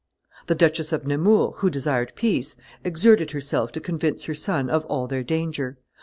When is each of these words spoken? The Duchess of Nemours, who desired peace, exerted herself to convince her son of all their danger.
The 0.47 0.55
Duchess 0.55 0.91
of 0.93 1.05
Nemours, 1.05 1.53
who 1.57 1.69
desired 1.69 2.13
peace, 2.15 2.55
exerted 2.83 3.29
herself 3.29 3.71
to 3.73 3.79
convince 3.79 4.23
her 4.23 4.33
son 4.33 4.67
of 4.67 4.83
all 4.85 5.05
their 5.05 5.21
danger. 5.23 5.77